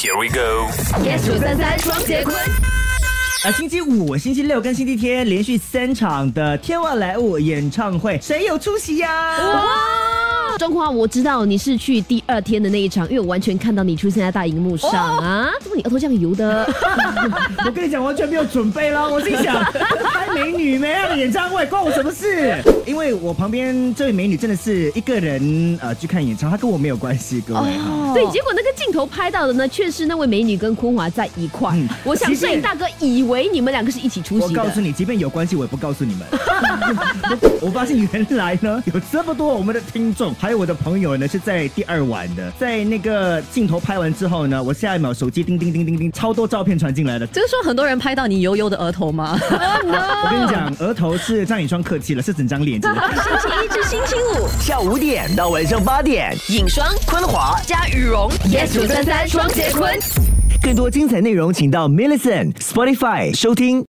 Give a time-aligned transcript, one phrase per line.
[0.00, 0.68] Here we go。
[1.02, 2.36] yes 九三三双节棍。
[3.44, 9.08] 啊，星期五、星期六跟星期天连续三场的《天外来物》演唱会，谁有出席呀、
[9.38, 10.56] 哇！
[10.58, 15.50] 中华，我知道你是去第二天的那一场，因为我完全看到你出现在大荧幕上啊！
[15.60, 16.68] 怎么你额头这样油的？
[17.66, 19.08] 我跟你讲，完全没有准备啦。
[19.08, 19.54] 我心想，
[20.12, 22.56] 拍美女没啊的演唱会关我什么事？
[22.86, 27.60] 因为我旁边这位美女真的是一个人呃去看演唱，她跟我没有关系，各位。
[27.60, 31.70] 哦对，结果那个镜头拍到的呢，却是那位美女跟坤华在一块。
[31.74, 34.60] 嗯我想摄影大哥以为你们两个是一起出席的。
[34.60, 36.22] 我告诉你，即便有关系，我也不告诉你们。
[36.30, 47.26] 我 我发现原来呢，有这么多我们的听众，还有我的朋友呢，是在第二晚的，在那个镜头拍完之后呢，我下一秒手机叮叮叮叮叮，超多照片传进来的。
[47.26, 49.38] 就是说很多人拍到你油油的额头吗？
[49.42, 53.00] 我跟你讲，额头是张颖双客气了，是整张脸真的。
[53.00, 57.58] 星期一至星期五下午五点到晚上八点，影双昆华。
[57.66, 59.98] 加羽绒，yes 九三三双节棍。
[60.60, 63.86] 更多精彩内容，请到 m i l l i c e n t Spotify 收听。